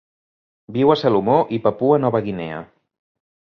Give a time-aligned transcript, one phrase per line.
[0.77, 2.65] Viu a Salomó i Papua Nova Guinea.